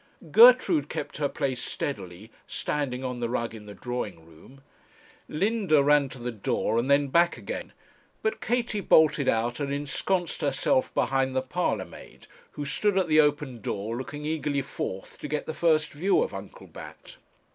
Gertrude 0.31 0.89
kept 0.89 1.17
her 1.17 1.29
place 1.29 1.61
steadily 1.63 2.31
standing 2.47 3.03
on 3.03 3.19
the 3.19 3.29
rug 3.29 3.53
in 3.53 3.67
the 3.67 3.75
drawing 3.75 4.25
room; 4.25 4.61
Linda 5.29 5.83
ran 5.83 6.09
to 6.09 6.17
the 6.17 6.31
door 6.31 6.79
and 6.79 6.89
then 6.89 7.09
back 7.09 7.37
again; 7.37 7.71
but 8.23 8.41
Katie 8.41 8.81
bolted 8.81 9.27
out 9.29 9.59
and 9.59 9.71
ensconced 9.71 10.41
herself 10.41 10.91
behind 10.95 11.35
the 11.35 11.43
parlour 11.43 11.85
maid, 11.85 12.25
who 12.53 12.65
stood 12.65 12.97
at 12.97 13.09
the 13.09 13.19
open 13.19 13.61
door, 13.61 13.95
looking 13.95 14.25
eagerly 14.25 14.63
forth 14.63 15.19
to 15.19 15.27
get 15.27 15.45
the 15.45 15.53
first 15.53 15.91
view 15.93 16.23
of 16.23 16.33
Uncle 16.33 16.65
Bat. 16.65 17.17